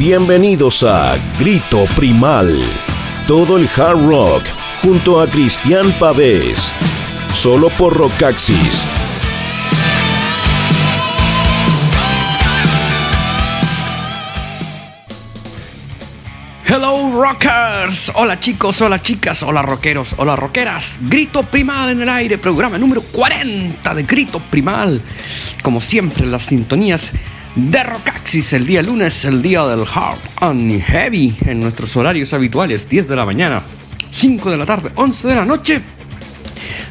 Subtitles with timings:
[0.00, 2.58] Bienvenidos a Grito Primal.
[3.26, 4.42] Todo el hard rock
[4.82, 6.72] junto a Cristian Pavés.
[7.34, 8.86] Solo por Rockaxis.
[16.66, 20.98] Hello rockers, hola chicos, hola chicas, hola rockeros, hola rockeras.
[21.02, 25.02] Grito Primal en el aire, programa número 40 de Grito Primal.
[25.62, 27.12] Como siempre, las sintonías
[27.56, 32.88] de Rockaxis el día lunes, el día del Hard and Heavy en nuestros horarios habituales,
[32.88, 33.62] 10 de la mañana,
[34.10, 35.82] 5 de la tarde, 11 de la noche.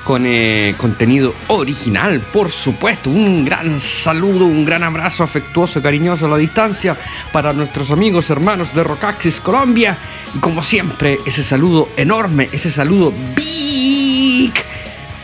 [0.05, 3.09] Con eh, contenido original, por supuesto.
[3.09, 6.97] Un gran saludo, un gran abrazo afectuoso, cariñoso a la distancia
[7.33, 9.97] para nuestros amigos, hermanos de Rockaxis Colombia.
[10.35, 14.53] Y como siempre, ese saludo enorme, ese saludo big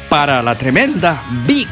[0.09, 1.69] para la tremenda Big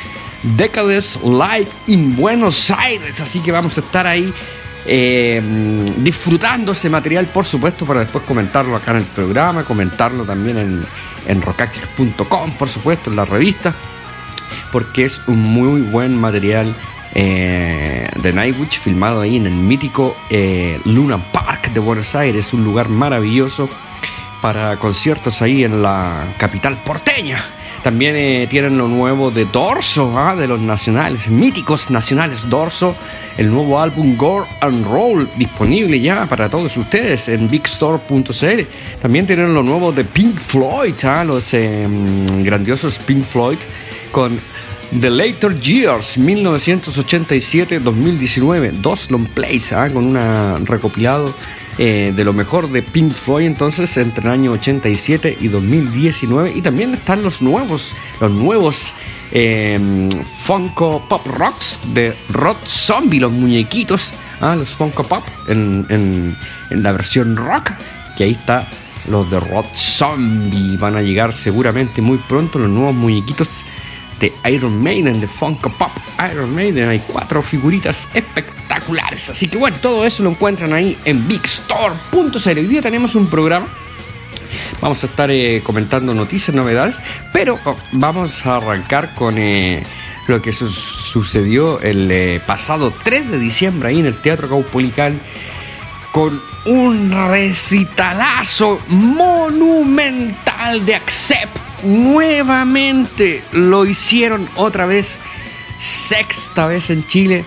[0.56, 3.20] Decades Live in Buenos Aires.
[3.20, 4.32] Así que vamos a estar ahí
[4.86, 10.58] em, disfrutando ese material, por supuesto, para después comentarlo acá en el programa, comentarlo también
[10.58, 10.82] en,
[11.26, 13.74] en por supuesto, en la revista
[14.70, 16.74] porque es un muy buen material
[17.14, 22.64] eh, de Nightwitch filmado ahí en el mítico eh, Luna Park de Buenos Aires, un
[22.64, 23.68] lugar maravilloso
[24.40, 27.38] para conciertos ahí en la capital porteña.
[27.82, 30.36] También eh, tienen lo nuevo de Dorso, ¿ah?
[30.36, 32.94] de los nacionales, míticos nacionales Dorso,
[33.36, 38.62] el nuevo álbum Gore and Roll disponible ya para todos ustedes en bigstore.cl.
[39.00, 41.24] También tienen lo nuevo de Pink Floyd, ¿ah?
[41.24, 43.58] los em, grandiosos Pink Floyd
[44.12, 44.38] con
[45.00, 49.88] The Later Years 1987-2019, dos long plays ¿ah?
[49.88, 51.34] con una recopilado
[51.78, 56.60] eh, de lo mejor de Pink Floyd entonces entre el año 87 y 2019 y
[56.60, 58.92] también están los nuevos, los nuevos
[59.30, 60.10] em,
[60.44, 64.10] Funko Pop Rocks de Rod Zombie, los muñequitos,
[64.42, 64.54] ¿ah?
[64.54, 66.36] los Funko Pop en, en,
[66.68, 67.70] en la versión rock,
[68.18, 68.68] que ahí está
[69.08, 73.64] los de Rod Zombie, van a llegar seguramente muy pronto los nuevos muñequitos
[74.22, 75.90] de Iron Maiden, de Funko Pop
[76.32, 76.88] Iron Maiden.
[76.88, 79.28] Hay cuatro figuritas espectaculares.
[79.28, 82.48] Así que bueno, todo eso lo encuentran ahí en bigstore.cl.
[82.48, 83.66] Hoy día tenemos un programa.
[84.80, 86.98] Vamos a estar eh, comentando noticias, novedades,
[87.32, 89.82] pero oh, vamos a arrancar con eh,
[90.28, 95.20] lo que sucedió el eh, pasado 3 de diciembre ahí en el Teatro Caupolicán
[96.12, 105.18] con un recitalazo monumental de Accept nuevamente lo hicieron otra vez,
[105.78, 107.44] sexta vez en Chile,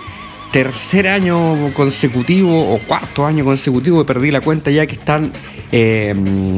[0.52, 5.32] tercer año consecutivo o cuarto año consecutivo, perdí la cuenta ya que están
[5.72, 6.56] em,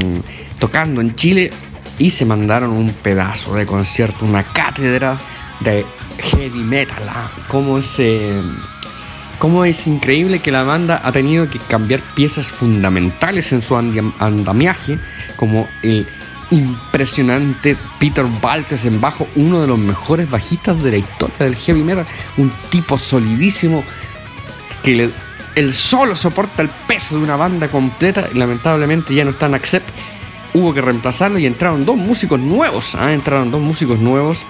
[0.59, 1.51] tocando en Chile
[1.99, 5.19] y se mandaron un pedazo de concierto, una cátedra
[5.61, 5.85] de
[6.19, 7.03] heavy metal.
[7.09, 7.31] ¿ah?
[7.49, 8.57] ¿Cómo es, em,
[9.39, 14.99] cómo es increíble que la banda ha tenido que cambiar piezas fundamentales en su andamiaje,
[15.37, 16.07] como el
[16.51, 21.83] impresionante Peter Baltes en bajo, uno de los mejores bajistas de la historia del heavy
[21.83, 22.07] metal,
[22.37, 23.85] un tipo solidísimo
[24.83, 25.11] que
[25.55, 29.89] le, solo soporta el peso de una banda completa lamentablemente ya no está en Accept.
[30.55, 32.95] Hubo que reemplazarlo y entraron dos músicos nuevos.
[32.95, 33.13] ¿ah?
[33.13, 34.45] Entraron dos músicos nuevos.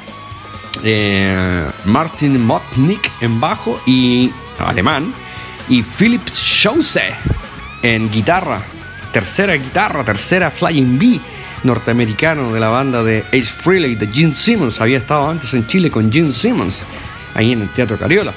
[0.84, 5.12] Eh, Martin Motnik en bajo y alemán.
[5.69, 7.00] Y Philip Schause
[7.82, 8.62] en guitarra.
[9.12, 11.20] Tercera guitarra, tercera Flying B
[11.64, 14.81] norteamericano de la banda de Ace Frehley, de Gene Simmons.
[14.81, 16.82] Había estado antes en Chile con Gene Simmons,
[17.34, 18.34] ahí en el Teatro Cariola.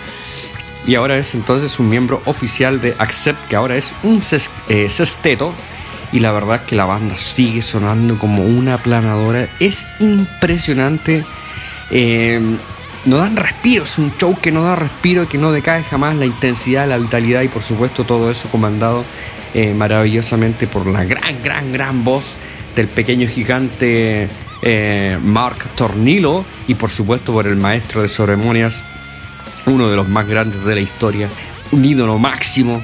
[0.86, 4.22] Y ahora es entonces un miembro oficial de Accept, que ahora es un
[4.70, 5.54] eh, sexteto.
[6.12, 9.48] Y la verdad es que la banda sigue sonando como una planadora.
[9.60, 11.24] Es impresionante.
[11.90, 12.58] Em,
[13.06, 16.26] no dan respiro, es un show que no da respiro, que no decae jamás la
[16.26, 19.04] intensidad, la vitalidad y por supuesto todo eso comandado
[19.54, 22.36] eh, maravillosamente por la gran, gran, gran voz
[22.76, 24.28] del pequeño gigante
[24.62, 28.84] eh, Mark Tornillo y por supuesto por el maestro de ceremonias,
[29.66, 31.30] uno de los más grandes de la historia,
[31.72, 32.82] un ídolo máximo,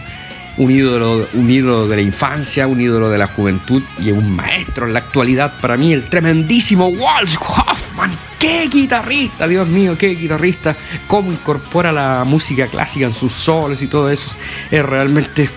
[0.58, 4.88] un ídolo, un ídolo de la infancia, un ídolo de la juventud y un maestro
[4.88, 8.18] en la actualidad para mí, el tremendísimo Walsh Hoffman.
[8.40, 9.48] ¡Qué guitarrista!
[9.48, 10.76] Dios mío, qué guitarrista.
[11.08, 14.30] Cómo incorpora la música clásica en sus solos y todo eso.
[14.70, 15.50] Es realmente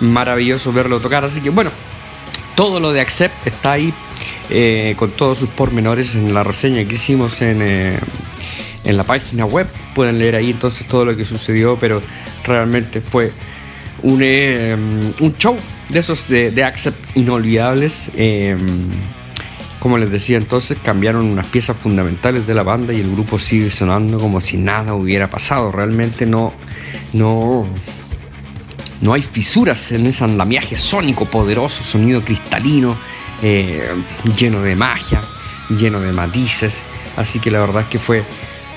[0.00, 1.26] maravilloso verlo tocar.
[1.26, 1.70] Así que bueno,
[2.54, 3.92] todo lo de Accept está ahí
[4.50, 7.98] eh, con todos sus pormenores en la reseña que hicimos en, eh,
[8.84, 9.66] en la página web.
[9.94, 12.00] Pueden leer ahí entonces todo lo que sucedió, pero
[12.44, 13.32] realmente fue
[14.02, 14.76] un, eh,
[15.20, 15.56] un show
[15.88, 18.10] de esos de, Accept inolvidables.
[19.78, 23.70] como les decía entonces, cambiaron unas piezas fundamentales de la banda y el grupo sigue
[23.70, 25.72] sonando como si nada hubiera pasado.
[25.72, 26.52] Realmente no,
[27.12, 27.66] no,
[29.02, 32.96] no hay fisuras en ese andamiaje sónico poderoso, sonido cristalino,
[33.42, 33.92] eh,
[34.36, 35.20] lleno de magia,
[35.68, 36.80] lleno de matices.
[37.16, 38.24] Así que la verdad es que fue,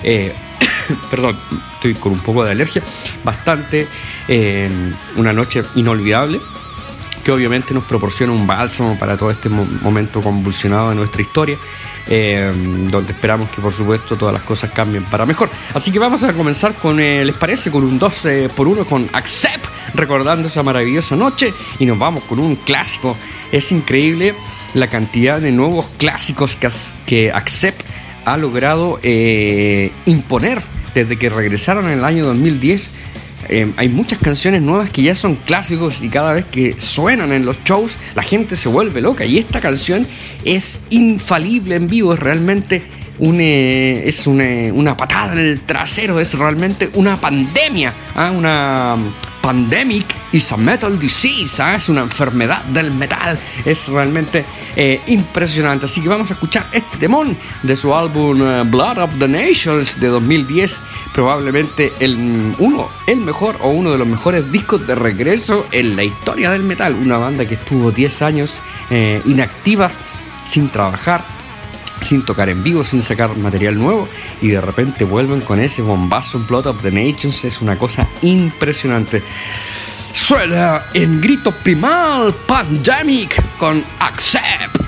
[0.04, 0.33] eh,
[1.12, 1.38] perdón,
[1.75, 2.83] estoy con un poco de alergia,
[3.24, 3.88] bastante
[4.27, 4.69] eh,
[5.16, 6.42] una noche inolvidable
[7.24, 11.57] que obviamente nos proporciona un bálsamo para todo este momento convulsionado de nuestra historia,
[12.07, 15.50] donde esperamos que por supuesto todas las cosas cambien para mejor.
[15.74, 17.71] Así que vamos a comenzar con, ¿les parece?
[17.71, 19.66] Con un 2 por 1 con Accept
[19.97, 23.15] recordando esa maravillosa noche y nos vamos con un clásico.
[23.51, 24.36] Es increíble
[24.74, 26.69] la cantidad de nuevos clásicos que,
[27.06, 27.81] que Accept
[28.25, 30.62] ha logrado eh, imponer
[30.94, 32.89] desde que regresaron en el año 2010.
[33.47, 37.45] Eh, hay muchas canciones nuevas que ya son clásicos y cada vez que suenan en
[37.45, 40.07] los shows la gente se vuelve loca y esta canción
[40.44, 42.81] es infalible en vivo, es realmente
[43.18, 48.31] es una, patada en el trasero, es realmente una pandemia, ¿ah?
[48.31, 48.97] una
[49.45, 51.75] pandemic is a metal disease, ¿ah?
[51.75, 54.44] es una enfermedad del metal, es realmente
[54.75, 55.86] eh, impresionante.
[55.86, 60.00] Así que vamos a escuchar este temón de su álbum eh, Blood of the Nations
[60.00, 60.81] de 2010,
[61.13, 66.03] probablemente el, uno, el mejor o uno de los mejores discos de regreso en la
[66.03, 68.59] historia del metal, una banda que estuvo 10 años
[68.89, 69.92] eh, inactiva,
[70.47, 71.24] sin trabajar
[72.06, 74.07] sin tocar en vivo, sin sacar material nuevo
[74.42, 78.07] y de repente vuelven con ese bombazo en Plot of the Nations, es una cosa
[78.22, 79.24] impresionante.
[80.13, 84.86] Suena en grito primal Pandemic con Accept.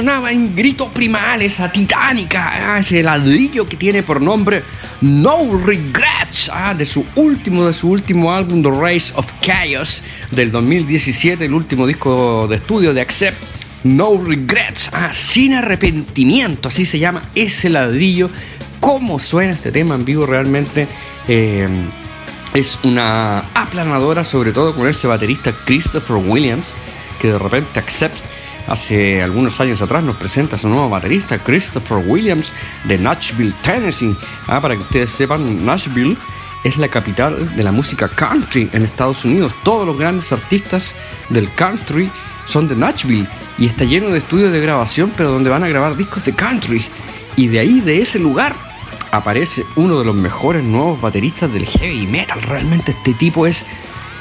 [0.00, 4.62] Sonaba en grito primal esa titánica, ah, ese ladrillo que tiene por nombre
[5.02, 10.50] No Regrets, ah, de su último, de su último álbum The Race of Chaos del
[10.50, 13.36] 2017, el último disco de estudio de Accept.
[13.84, 18.30] No Regrets, ah, sin arrepentimiento, así se llama ese ladrillo.
[18.80, 20.88] ¿Cómo suena este tema en vivo realmente?
[21.28, 21.68] Eh,
[22.54, 26.68] es una aplanadora, sobre todo con ese baterista Christopher Williams,
[27.20, 28.29] que de repente Accept
[28.68, 32.52] hace algunos años atrás nos presenta su nuevo baterista, Christopher Williams,
[32.84, 34.16] de Nashville, Tennessee.
[34.46, 36.16] Ah, para que ustedes sepan, Nashville
[36.64, 39.52] es la capital de la música country en Estados Unidos.
[39.62, 40.94] Todos los grandes artistas
[41.28, 42.10] del country
[42.46, 43.26] son de Nashville
[43.58, 46.84] y está lleno de estudios de grabación, pero donde van a grabar discos de country.
[47.36, 48.54] Y de ahí, de ese lugar,
[49.10, 52.42] aparece uno de los mejores nuevos bateristas del heavy metal.
[52.42, 53.64] Realmente este tipo es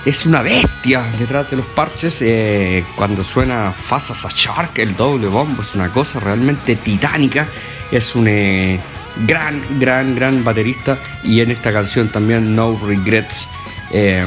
[0.06, 2.22] es una bestia detrás de los parches.
[2.22, 7.48] Eh, cuando suena Fast a Shark, el doble bombo, es una cosa realmente titánica.
[7.92, 8.80] Es un eh,
[9.28, 10.98] gran, gran, gran baterista.
[11.24, 13.50] Y en esta canción también No Regrets.
[13.92, 14.26] Eh,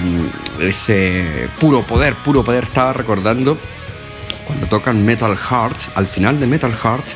[0.61, 2.64] ese puro poder, puro poder.
[2.64, 3.56] Estaba recordando
[4.44, 7.06] cuando tocan Metal Heart, al final de Metal Heart,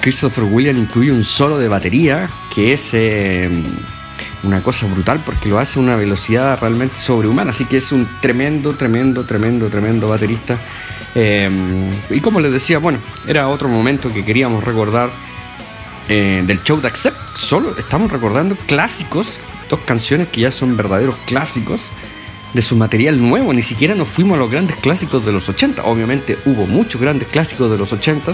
[0.00, 2.94] Christopher Williams incluye un solo de batería que es
[4.42, 7.50] una cosa brutal porque lo hace a una velocidad realmente sobrehumana.
[7.50, 10.58] Así que es un tremendo, tremendo, tremendo, tremendo baterista.
[11.14, 11.50] Eh,
[12.10, 15.10] y como les decía, bueno, era otro momento que queríamos recordar
[16.08, 17.36] eh, del show de Accept.
[17.36, 21.88] Solo estamos recordando clásicos, dos canciones que ya son verdaderos clásicos
[22.54, 23.52] de su material nuevo.
[23.52, 25.84] Ni siquiera nos fuimos a los grandes clásicos de los 80.
[25.84, 28.32] Obviamente hubo muchos grandes clásicos de los 80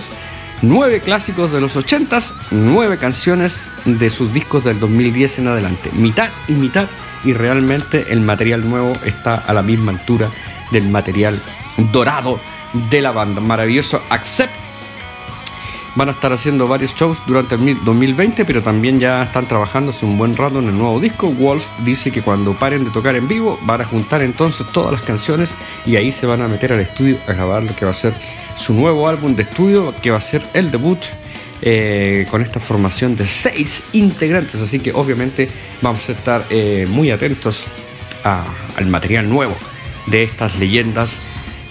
[0.63, 5.91] Nueve clásicos de los 80s, nueve canciones de sus discos del 2010 en adelante.
[5.93, 6.89] Mitad y mitad
[7.25, 10.29] y realmente el material nuevo está a la misma altura
[10.71, 11.39] del material
[11.93, 12.41] dorado
[12.91, 13.43] de la banda.
[13.43, 14.53] Maravilloso Accept.
[15.95, 20.05] Van a estar haciendo varios shows durante el 2020, pero también ya están trabajando hace
[20.05, 21.29] un buen rato en el nuevo disco.
[21.29, 25.03] Wolf dice que cuando paren de tocar en vivo van a juntar entonces todas las
[25.03, 25.51] canciones
[25.85, 28.15] y ahí se van a meter al estudio a grabar lo que va a ser
[28.57, 30.99] su nuevo álbum de estudio que va a ser el debut
[31.63, 34.61] eh, con esta formación de seis integrantes.
[34.61, 35.49] Así que obviamente
[35.81, 37.67] vamos a estar eh, muy atentos
[38.25, 39.57] al material nuevo
[40.07, 41.21] de estas leyendas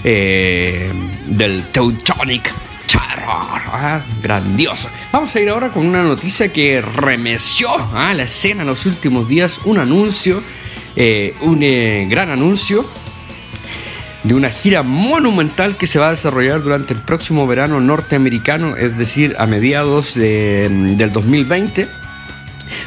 [0.06, 0.90] eh,
[1.28, 2.52] del Teutonic
[2.88, 3.62] Terror.
[3.68, 4.90] Ah, grandioso.
[5.12, 9.28] Vamos a ir ahora con una noticia que remeció a la escena en los últimos
[9.28, 9.60] días.
[9.66, 10.42] Un anuncio,
[11.42, 11.60] un
[12.10, 12.90] gran anuncio
[14.26, 18.98] de una gira monumental que se va a desarrollar durante el próximo verano norteamericano, es
[18.98, 21.88] decir, a mediados del 2020.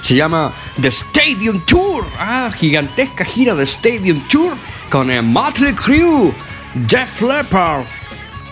[0.01, 4.55] Se llama The Stadium Tour, ah, gigantesca gira de Stadium Tour
[4.91, 6.33] con el Motley Crue,
[6.89, 7.85] Jeff Leppard,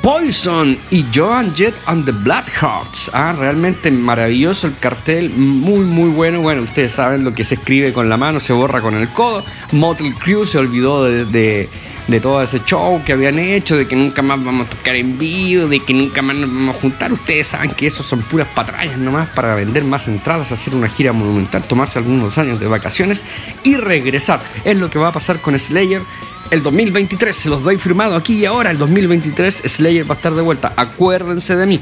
[0.06, 3.10] Poison y Joan Jett and the Blackhearts.
[3.12, 6.40] Ah, realmente maravilloso el cartel, muy muy bueno.
[6.42, 9.44] Bueno, ustedes saben lo que se escribe con la mano, se borra con el codo.
[9.72, 11.68] Motley Crue se olvidó de
[12.08, 15.18] de todo ese show que habían hecho, de que nunca más vamos a tocar en
[15.18, 17.12] vivo, de que nunca más nos vamos a juntar.
[17.12, 21.12] Ustedes saben que eso son puras patrañas nomás para vender más entradas, hacer una gira
[21.12, 23.24] monumental, tomarse algunos años de vacaciones
[23.64, 24.40] y regresar.
[24.64, 26.02] Es lo que va a pasar con Slayer
[26.50, 27.36] el 2023.
[27.36, 28.70] Se los doy firmado aquí y ahora.
[28.70, 30.72] El 2023 Slayer va a estar de vuelta.
[30.76, 31.80] Acuérdense de mí.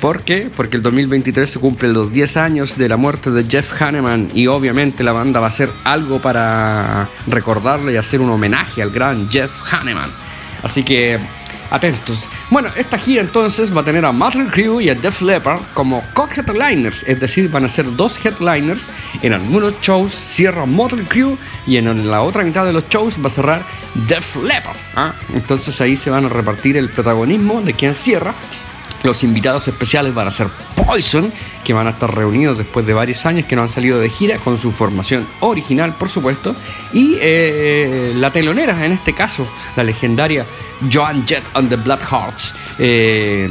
[0.00, 0.48] ¿Por qué?
[0.54, 4.46] Porque el 2023 se cumplen los 10 años de la muerte de Jeff Hanneman y
[4.46, 9.28] obviamente la banda va a hacer algo para recordarle y hacer un homenaje al gran
[9.28, 10.10] Jeff Hanneman.
[10.62, 11.18] Así que
[11.70, 12.26] atentos.
[12.50, 16.02] Bueno, esta gira entonces va a tener a Motley Crue y a Def Leppard como
[16.14, 18.86] co-headliners, es decir, van a ser dos headliners.
[19.22, 23.26] En algunos shows cierra Motley Crue y en la otra mitad de los shows va
[23.26, 23.62] a cerrar
[24.06, 24.76] Def Leppard.
[24.94, 25.14] ¿ah?
[25.34, 28.34] Entonces ahí se van a repartir el protagonismo de quien cierra
[29.02, 31.32] los invitados especiales van a ser Poison,
[31.64, 34.38] que van a estar reunidos después de varios años que no han salido de gira
[34.38, 36.54] con su formación original, por supuesto.
[36.92, 40.44] Y eh, la telonera, en este caso, la legendaria
[40.92, 42.54] Joan Jett and the Black Hearts.
[42.78, 43.48] Eh,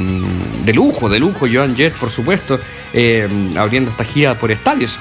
[0.64, 2.58] de lujo, de lujo, Joan Jett, por supuesto,
[2.92, 4.98] eh, abriendo esta gira por estadios.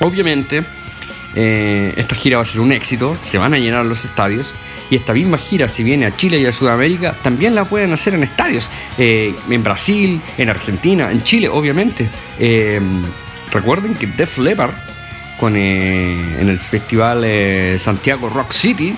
[0.00, 0.64] Obviamente,
[1.34, 4.54] esta gira va a ser un éxito, se van a llenar los estadios.
[4.90, 8.14] Y esta misma gira, si viene a Chile y a Sudamérica, también la pueden hacer
[8.14, 8.68] en estadios.
[8.98, 12.08] Eh, en Brasil, en Argentina, en Chile, obviamente.
[12.40, 12.80] Eh,
[13.52, 14.74] recuerden que Def Leppard,
[15.38, 17.24] con, eh, en el festival
[17.78, 18.96] Santiago Rock City,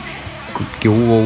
[0.80, 1.20] que hubo,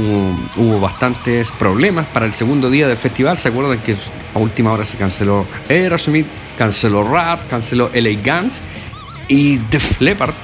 [0.56, 3.38] hubo bastantes problemas para el segundo día del festival.
[3.38, 3.94] ¿Se acuerdan que
[4.34, 6.26] a última hora se canceló Aerosmith,
[6.58, 8.60] canceló Rap, canceló LA Guns
[9.28, 10.34] y Def Leppard?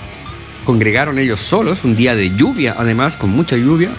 [0.65, 3.91] Congregaron ellos solos, un día de lluvia, además, con mucha lluvia,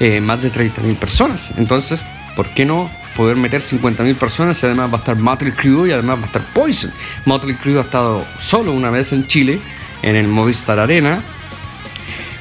[0.00, 1.52] eh, más de 30.000 personas.
[1.56, 2.04] Entonces,
[2.36, 5.52] ¿por qué no poder meter 50.000 personas y además va a estar Motley
[5.88, 6.92] y además va a estar Poison?
[7.26, 9.60] Motley ha estado solo una vez en Chile,
[10.02, 11.22] en el Movistar Arena,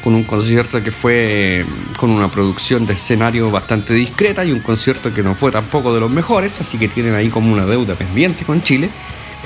[0.03, 1.65] con un concierto que fue
[1.97, 6.01] con una producción de escenario bastante discreta y un concierto que no fue tampoco de
[6.01, 8.89] los mejores, así que tienen ahí como una deuda pendiente con Chile.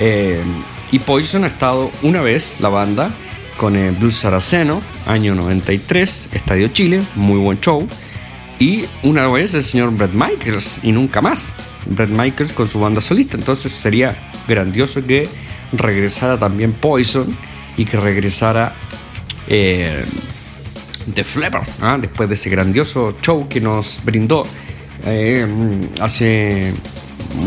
[0.00, 0.42] Eh,
[0.90, 3.10] y Poison ha estado una vez, la banda,
[3.58, 7.86] con el Blues Saraceno, año 93, Estadio Chile, muy buen show.
[8.58, 11.52] Y una vez el señor Brett Michaels y nunca más.
[11.86, 13.36] Brett Michaels con su banda solista.
[13.36, 14.16] Entonces sería
[14.48, 15.28] grandioso que
[15.72, 17.26] regresara también Poison
[17.76, 18.74] y que regresara
[19.48, 20.04] eh,
[21.14, 21.98] The Flapper, ¿ah?
[22.00, 24.44] después de ese grandioso show que nos brindó
[25.04, 25.46] eh,
[26.00, 26.72] hace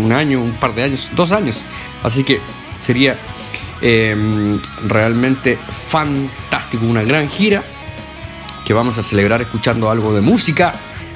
[0.03, 1.63] un año, un par de años, dos años.
[2.03, 2.39] Así que
[2.79, 3.17] sería
[3.81, 7.63] Em, realmente fantástico, una gran gira
[8.63, 10.73] que vamos a celebrar escuchando algo de música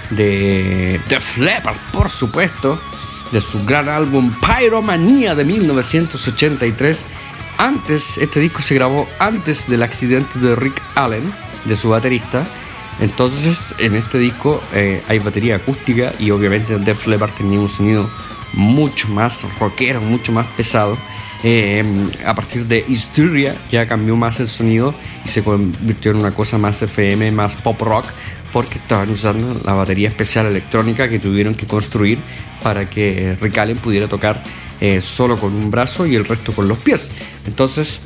[0.10, 2.80] de The Leppard, por supuesto,
[3.32, 7.06] de su gran álbum Pyromania de 1983.
[7.58, 11.32] Antes, este disco se grabó antes del accidente de Rick Allen,
[11.66, 12.44] de su baterista.
[13.00, 18.10] Entonces, en este disco eh, hay batería acústica y obviamente Def Leppard tenía un sonido
[18.54, 20.98] mucho más rockero, mucho más pesado.
[21.48, 21.84] Eh,
[22.26, 26.58] a partir de Hysteria ya cambió más el sonido y se convirtió en una cosa
[26.58, 28.06] más FM, más pop rock,
[28.52, 32.18] porque estaban usando la batería especial electrónica que tuvieron que construir
[32.64, 34.42] para que Rick Allen pudiera tocar
[34.82, 37.12] eh, solo con un brazo y el resto con los pies.
[37.46, 38.00] Entonces,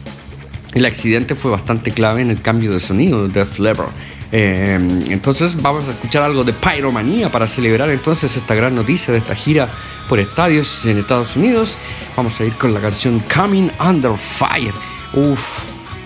[0.73, 3.87] el accidente fue bastante clave en el cambio de sonido de Def Leppard.
[4.31, 9.19] Eh, entonces vamos a escuchar algo de Pyromanía para celebrar entonces esta gran noticia de
[9.19, 9.69] esta gira
[10.07, 11.77] por estadios en Estados Unidos.
[12.15, 14.73] Vamos a ir con la canción Coming Under Fire.
[15.13, 15.61] Uf,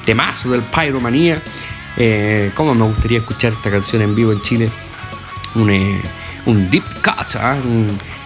[0.06, 1.42] temazo del Pyromanía.
[1.98, 4.70] Eh, ¿Cómo me gustaría escuchar esta canción en vivo en Chile?
[5.56, 6.02] Un, eh,
[6.46, 7.58] deep cut, ¿ah?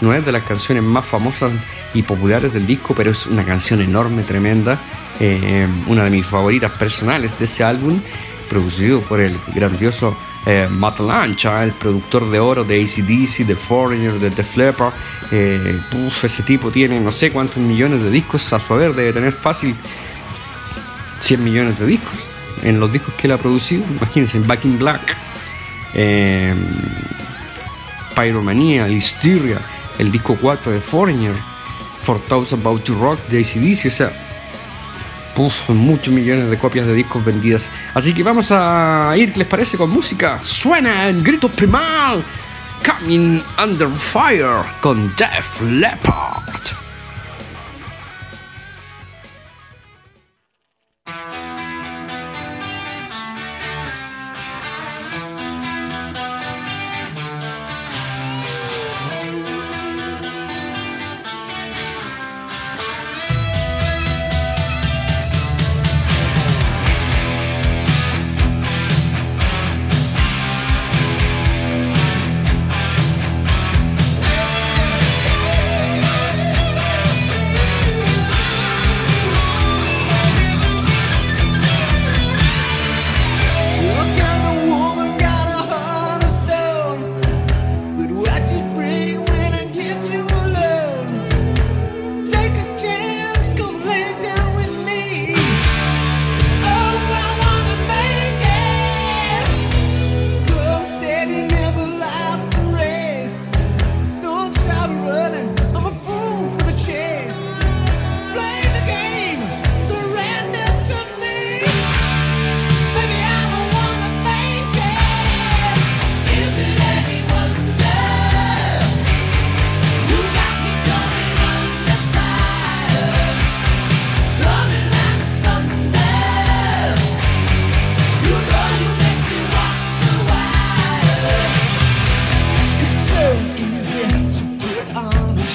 [0.01, 1.51] no es de las canciones más famosas
[1.93, 4.79] y populares del disco, pero es una canción enorme, tremenda.
[5.87, 7.99] una de mis favoritas personales de ese álbum
[8.47, 14.13] producido por el grandioso eh, Matt Lancha, el productor de oro de ACDC, de Foreigner,
[14.13, 14.91] de The Flapper.
[15.31, 15.79] Eh,
[16.23, 19.75] ese tipo tiene no sé cuántos millones de discos, a su haber debe tener fácil
[21.19, 22.15] 100 millones de discos
[22.63, 23.83] en los discos que él ha producido.
[23.97, 25.17] Imagínense, Back in Black,
[25.93, 26.53] eh,
[28.15, 29.59] Pyromania, Listeria,
[29.99, 31.35] el disco 4 de Foreigner,
[32.03, 34.26] For Thoughts About to Rock de ACDC, o sea,
[35.69, 37.69] muchos millones de copias de discos vendidas.
[37.93, 39.77] Así que vamos a ir, ¿les parece?
[39.77, 40.39] Con música.
[40.41, 42.23] Suena en grito primal.
[42.85, 46.86] Coming Under Fire con Def Leppard.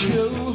[0.03, 0.52] show.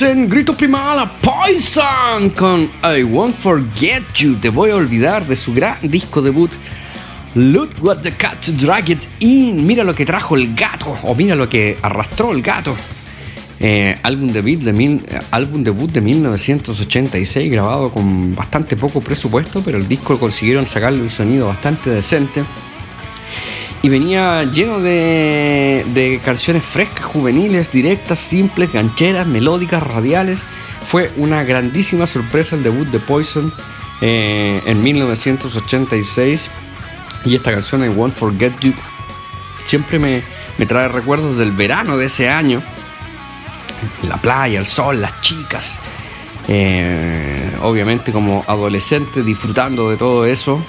[0.00, 5.36] En Grito Primal a Poison con I Won't Forget You, Te Voy a Olvidar, de
[5.36, 6.50] su gran disco debut.
[7.34, 9.66] Look what the cat dragged in.
[9.66, 12.74] Mira lo que trajo el gato, o mira lo que arrastró el gato.
[13.60, 19.62] Eh, álbum, debut de mil- eh, álbum debut de 1986, grabado con bastante poco presupuesto,
[19.64, 22.42] pero el disco consiguieron sacarle un sonido bastante decente.
[23.82, 30.40] Y venía lleno de, canciones frescas, juveniles, directas, simples, gancheras, melódicas, radiales.
[30.86, 33.52] Fue una grandísima sorpresa el debut de Poison
[34.00, 36.48] eh, en 1986.
[37.24, 38.72] Y esta canción, I Won't Forget You,
[39.66, 40.22] siempre me,
[40.58, 42.62] me trae recuerdos del verano de ese año.
[44.04, 45.76] La playa, el sol, las chicas.
[46.46, 50.64] Eh, obviamente como adolescente disfrutando de todo eso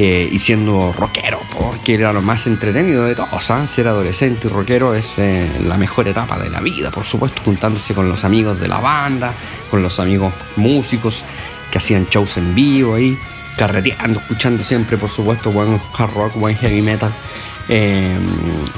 [0.00, 3.50] eh, y siendo rockero, porque era lo más entretenido de todos.
[3.50, 3.66] ¿ah?
[3.66, 7.94] Ser adolescente y rockero es eh, la mejor etapa de la vida, por supuesto, juntándose
[7.94, 9.34] con los amigos de la banda,
[9.68, 11.24] con los amigos músicos
[11.72, 13.18] que hacían shows en vivo ahí,
[13.56, 17.10] carreteando, escuchando siempre, por supuesto, buen hard rock, buen heavy metal.
[17.68, 18.16] eh,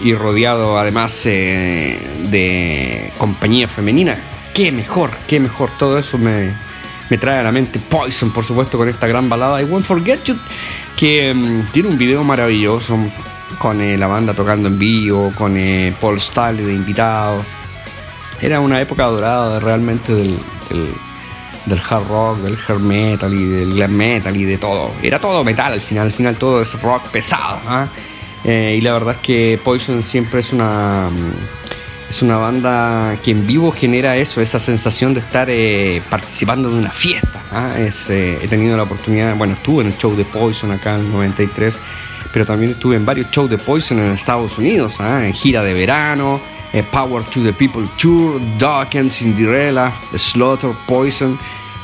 [0.03, 4.17] y rodeado además de compañía femenina.
[4.55, 5.71] Qué mejor, qué mejor.
[5.79, 6.55] Todo eso me,
[7.11, 10.25] me trae a la mente Poison, por supuesto, con esta gran balada I Won't Forget
[10.25, 10.37] You,
[10.97, 12.97] que mm, tiene un video maravilloso
[13.59, 17.45] con eh, la banda tocando en vivo, con eh, Paul Stanley de invitado.
[18.41, 20.39] Era una época dorada realmente del,
[21.91, 24.93] hard rock, del hair metal y del glam metal y de todo.
[25.03, 27.61] Era todo metal al final, al final todo es rock pesado.
[27.67, 27.87] ¿ah?
[28.45, 31.60] Eh, y la verdad es que Poison siempre es una mm,
[32.11, 36.75] es una banda que en vivo genera eso, esa sensación de estar eh, participando de
[36.75, 37.41] una fiesta.
[37.53, 37.71] ¿ah?
[37.77, 41.13] Eh, he tenido la oportunidad, bueno, estuve en el show de Poison acá en el
[41.13, 41.79] 93,
[42.33, 45.25] pero también estuve en varios shows de Poison en Estados Unidos, ¿ah?
[45.25, 46.41] en gira de verano,
[46.73, 51.39] eh, Power to the People Tour, Dawkins, Cinderella, Slaughter, Poison.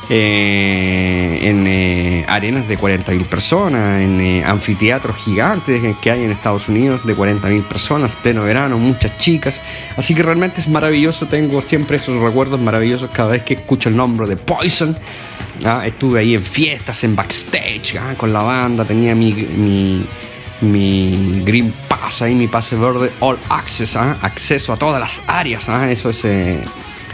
[0.09, 6.69] Eh, en eh, arenas de 40.000 personas, en eh, anfiteatros gigantes que hay en Estados
[6.69, 9.61] Unidos de 40.000 personas, pleno verano, muchas chicas.
[9.97, 13.97] Así que realmente es maravilloso, tengo siempre esos recuerdos maravillosos cada vez que escucho el
[13.97, 14.95] nombre de Poison.
[15.65, 20.05] Ah, estuve ahí en fiestas, en backstage, ah, con la banda, tenía mi, mi,
[20.61, 25.67] mi Green Pass ahí, mi pase verde, All Access, ah, acceso a todas las áreas.
[25.67, 26.63] ah, eso es, eh,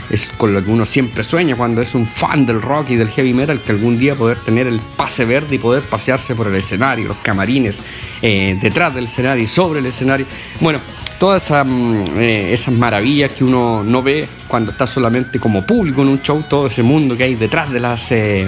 [0.09, 3.09] es con lo que uno siempre sueña cuando es un fan del rock y del
[3.09, 6.55] heavy metal, que algún día poder tener el pase verde y poder pasearse por el
[6.55, 7.77] escenario, los camarines,
[8.21, 10.25] eh, detrás del escenario y sobre el escenario.
[10.59, 10.79] Bueno,
[11.19, 16.09] todas mm, eh, esas maravillas que uno no ve cuando está solamente como público en
[16.09, 18.47] un show, todo ese mundo que hay detrás de las eh,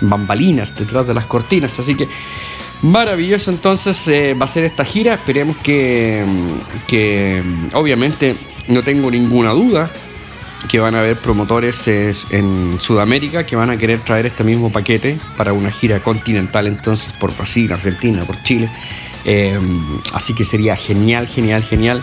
[0.00, 1.78] bambalinas, detrás de las cortinas.
[1.78, 2.08] Así que
[2.82, 4.06] maravilloso entonces
[4.40, 5.14] va a ser esta gira.
[5.14, 8.36] Esperemos que, mm, que mm, obviamente
[8.68, 9.90] no tengo ninguna duda
[10.68, 15.18] que van a haber promotores en Sudamérica que van a querer traer este mismo paquete
[15.36, 18.70] para una gira continental entonces por Brasil, Argentina, por Chile.
[19.24, 19.58] Eh,
[20.12, 22.02] así que sería genial, genial, genial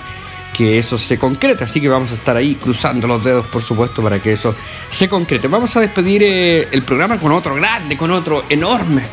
[0.54, 1.64] que eso se concrete.
[1.64, 4.56] Así que vamos a estar ahí cruzando los dedos, por supuesto, para que eso
[4.90, 5.48] se concrete.
[5.48, 9.04] Vamos a despedir eh, el programa con otro grande, con otro enorme.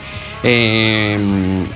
[0.42, 1.18] Eh,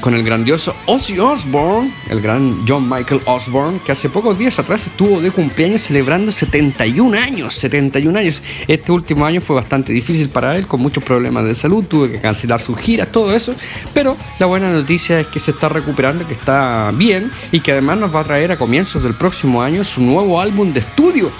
[0.00, 4.86] con el grandioso Ozzy Osbourne, el gran John Michael Osbourne, que hace pocos días atrás
[4.86, 8.42] estuvo de cumpleaños celebrando 71 años, 71 años.
[8.66, 12.20] Este último año fue bastante difícil para él, con muchos problemas de salud, tuvo que
[12.20, 13.54] cancelar sus giras, todo eso,
[13.92, 17.98] pero la buena noticia es que se está recuperando, que está bien y que además
[17.98, 21.30] nos va a traer a comienzos del próximo año su nuevo álbum de estudio.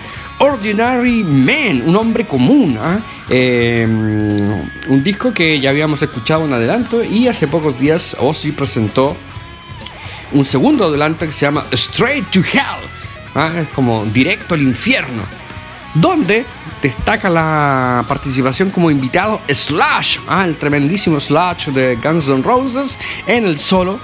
[0.45, 3.01] Ordinary Man, un hombre común, ¿ah?
[3.31, 9.17] Eh, un disco que ya habíamos escuchado en adelanto y hace pocos días Ozzy presentó
[10.33, 12.85] un segundo adelanto que se llama Straight to Hell,
[13.35, 13.51] ¿ah?
[13.59, 15.23] es como directo al infierno,
[15.95, 16.45] donde
[16.83, 20.45] destaca la participación como invitado Slash, ¿ah?
[20.45, 23.99] el tremendísimo Slash de Guns N' Roses en el solo,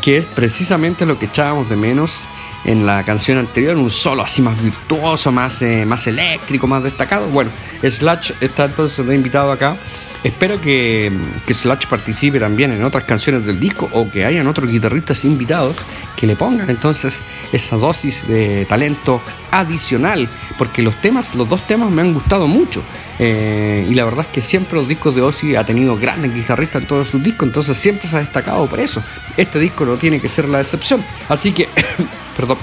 [0.00, 2.20] que es precisamente lo que echábamos de menos
[2.64, 7.28] en la canción anterior, un solo así más virtuoso, más, eh, más eléctrico, más destacado.
[7.28, 7.50] Bueno,
[7.82, 9.76] Slash está entonces de invitado acá.
[10.24, 11.10] Espero que,
[11.44, 15.76] que Slash participe también en otras canciones del disco o que hayan otros guitarristas invitados
[16.16, 17.20] que le pongan entonces
[17.52, 22.80] esa dosis de talento adicional, porque los temas, los dos temas me han gustado mucho
[23.18, 26.82] eh, y la verdad es que siempre los discos de Ozzy ha tenido grandes guitarristas
[26.82, 29.02] en todos sus discos, entonces siempre se ha destacado por eso.
[29.36, 31.68] Este disco no tiene que ser la excepción, así que,
[32.36, 32.58] perdón,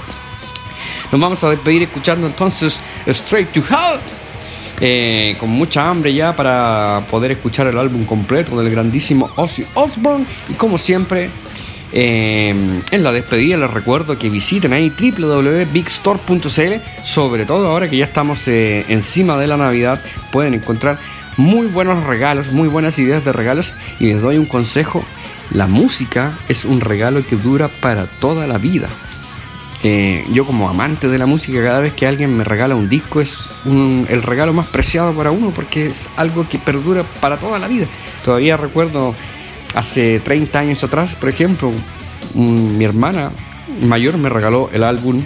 [1.12, 4.00] nos vamos a despedir escuchando entonces Straight to Hell.
[4.82, 10.24] Eh, con mucha hambre ya para poder escuchar el álbum completo del grandísimo Ozzy Osbourne.
[10.48, 11.28] Y como siempre,
[11.92, 12.54] eh,
[12.90, 17.04] en la despedida les recuerdo que visiten ahí www.bigstore.cl.
[17.04, 20.02] Sobre todo ahora que ya estamos eh, encima de la Navidad,
[20.32, 20.98] pueden encontrar
[21.36, 23.74] muy buenos regalos, muy buenas ideas de regalos.
[23.98, 25.04] Y les doy un consejo:
[25.50, 28.88] la música es un regalo que dura para toda la vida.
[29.82, 33.20] Eh, yo como amante de la música, cada vez que alguien me regala un disco
[33.22, 37.66] es el regalo más preciado para uno porque es algo que perdura para toda la
[37.66, 37.86] vida.
[38.24, 39.14] Todavía recuerdo
[39.74, 41.72] hace 30 años atrás, por ejemplo,
[42.34, 43.30] un- mi hermana
[43.82, 45.22] mayor me regaló el álbum,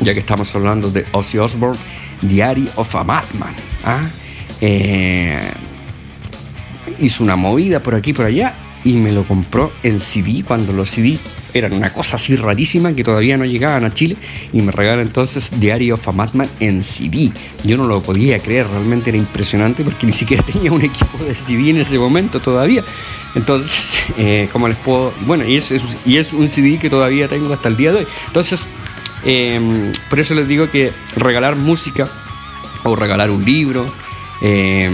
[0.00, 1.78] ya que estamos hablando de Ozzy Osbourne,
[2.20, 3.54] Diary of a Madman.
[3.84, 4.02] ¿ah?
[4.60, 5.40] Eh,
[7.00, 8.54] hizo una movida por aquí y por allá
[8.84, 11.18] y me lo compró en CD cuando los CD
[11.54, 14.16] eran una cosa así rarísima que todavía no llegaban a Chile
[14.52, 17.30] y me regaló entonces Diary of a Madman en CD.
[17.64, 21.34] Yo no lo podía creer, realmente era impresionante porque ni siquiera tenía un equipo de
[21.34, 22.84] CD en ese momento todavía.
[23.34, 25.12] Entonces, eh, ¿cómo les puedo?
[25.26, 25.72] Bueno, y es,
[26.06, 28.06] y es un CD que todavía tengo hasta el día de hoy.
[28.26, 28.60] Entonces,
[29.24, 32.08] eh, por eso les digo que regalar música
[32.84, 33.86] o regalar un libro
[34.40, 34.90] eh,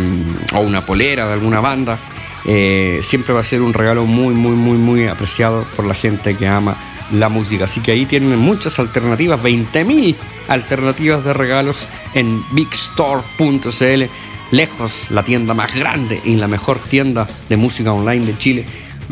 [0.52, 1.98] o una polera de alguna banda
[2.44, 6.36] eh, siempre va a ser un regalo muy muy muy muy apreciado por la gente
[6.36, 6.76] que ama
[7.12, 10.14] la música así que ahí tienen muchas alternativas 20.000
[10.48, 14.04] alternativas de regalos en bigstore.cl
[14.50, 18.64] lejos la tienda más grande y la mejor tienda de música online de Chile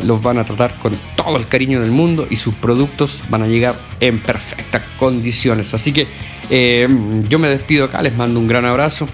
[0.05, 3.47] los van a tratar con todo el cariño del mundo y sus productos van a
[3.47, 5.73] llegar en perfectas condiciones.
[5.75, 6.07] Así que
[6.51, 6.89] eh,
[7.29, 9.07] yo me despido acá, les mando un gran abrazo.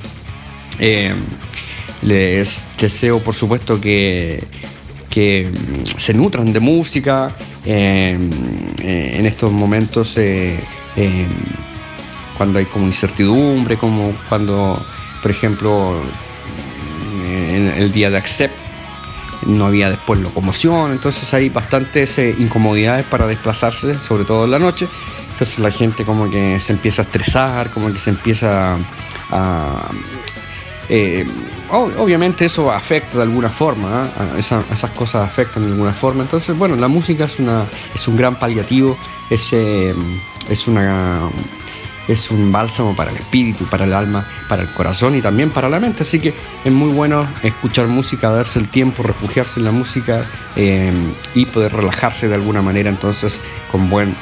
[0.79, 1.15] Eh,
[2.03, 4.45] les deseo, por supuesto, que,
[5.09, 7.29] que mm, se nutran de música
[7.65, 8.19] eh,
[8.81, 10.17] eh, en estos momentos.
[10.19, 10.59] eh,
[10.97, 11.27] eh,
[12.37, 14.77] cuando hay como incertidumbre, como cuando,
[15.21, 16.01] por ejemplo,
[17.29, 18.55] en el día de Accept
[19.47, 24.59] no había después locomoción, entonces hay bastantes eh, incomodidades para desplazarse, sobre todo en la
[24.59, 24.87] noche.
[25.33, 28.77] Entonces la gente como que se empieza a estresar, como que se empieza
[29.31, 29.91] a,
[30.95, 31.26] eh,
[31.70, 34.36] obviamente eso afecta de alguna forma, ¿ah?
[34.38, 36.22] esas cosas afectan de alguna forma.
[36.22, 38.99] Entonces, bueno, la música es, una, es un gran paliativo,
[39.30, 39.95] es, eh,
[40.51, 40.68] es,
[42.09, 45.70] es un bálsamo para el espíritu, para el alma, para el corazón y también para
[45.70, 46.03] la mente.
[46.03, 50.26] Así que es muy bueno escuchar música, darse el tiempo, refugiarse en la música
[50.57, 50.93] eh,
[51.34, 53.40] y poder relajarse de alguna manera entonces
[53.70, 54.14] con buen,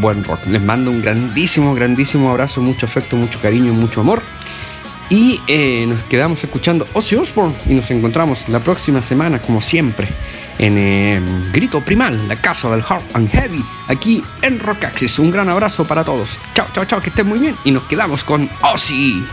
[0.00, 0.46] buen rock.
[0.46, 4.22] Les mando un grandísimo, grandísimo abrazo, mucho afecto, mucho cariño, mucho amor.
[5.10, 10.06] Y eh, nos quedamos escuchando Ozzy Osbourne y nos encontramos la próxima semana, como siempre,
[10.56, 11.20] en eh,
[11.52, 15.18] Grito Primal, la casa del Hard and Heavy, aquí en Rock Axis.
[15.18, 16.38] Un gran abrazo para todos.
[16.54, 17.56] Chao, chao, chao, que estén muy bien.
[17.64, 19.26] Y nos quedamos con Ozzy.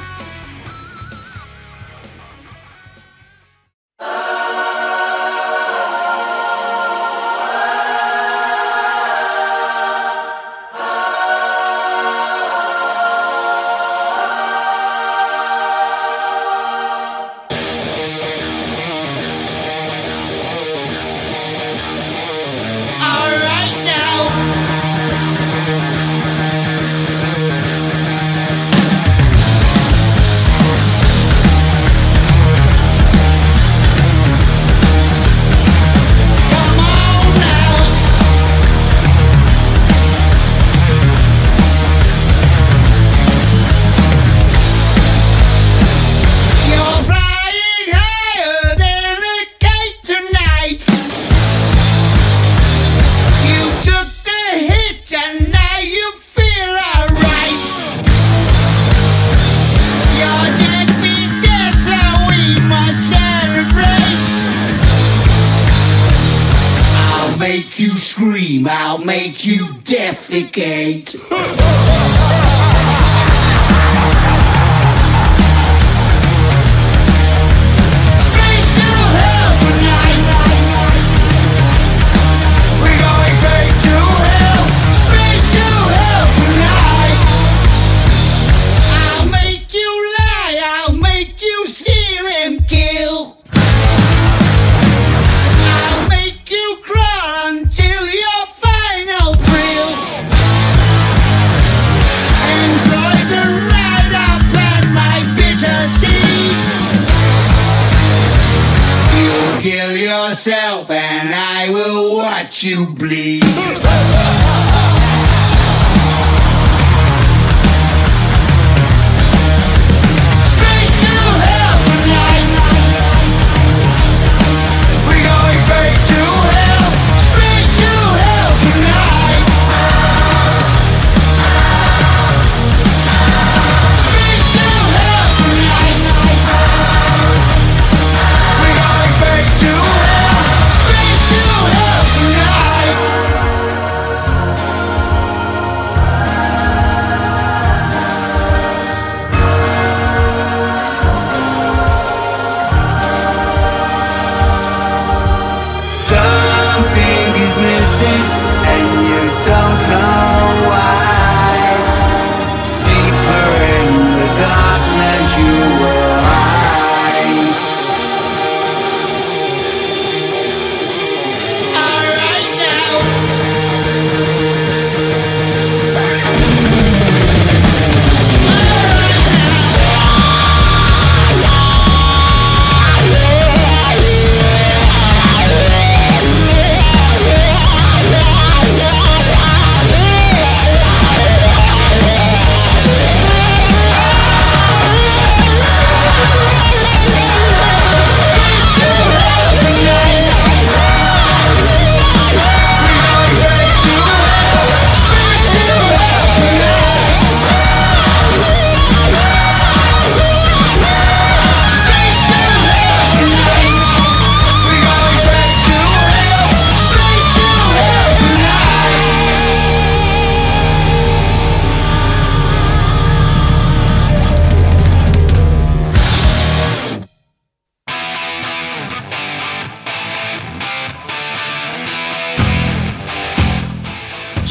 [112.64, 112.88] You